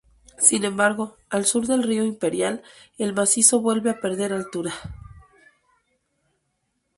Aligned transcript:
Sin 0.39 0.65
embargo, 0.65 1.15
al 1.29 1.45
sur 1.45 1.67
del 1.67 1.83
río 1.83 2.03
Imperial, 2.05 2.63
el 2.97 3.13
macizo 3.13 3.61
vuelve 3.61 3.91
a 3.91 3.99
perder 3.99 4.33
altura. 4.33 4.73